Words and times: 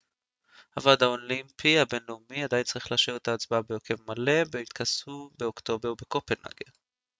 הוועד 0.75 1.03
האולימפי 1.03 1.79
הבינלאומי 1.79 2.43
עדיין 2.43 2.63
צריך 2.63 2.91
לאשר 2.91 3.15
את 3.15 3.27
ההצבעה 3.27 3.61
בהרכב 3.61 3.95
מלא 4.07 4.41
בהתכנסו 4.51 5.29
באוקטובר 5.39 5.93
בקופנהגן 6.01 6.71